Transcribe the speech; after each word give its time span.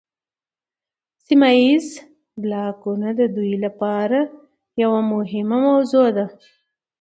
سیمه 1.25 1.49
ایز 1.61 1.87
بلاکونه 2.41 3.09
د 3.19 3.21
دوی 3.35 3.53
لپاره 3.65 4.19
یوه 4.81 4.99
مهمه 5.13 5.57
موضوع 5.67 6.07
ده 6.17 6.25